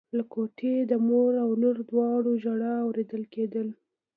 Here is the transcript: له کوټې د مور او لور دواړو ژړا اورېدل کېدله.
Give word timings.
له 0.17 0.23
کوټې 0.33 0.75
د 0.91 0.93
مور 1.07 1.31
او 1.43 1.49
لور 1.61 1.77
دواړو 1.89 2.31
ژړا 2.43 2.73
اورېدل 2.85 3.23
کېدله. 3.33 3.73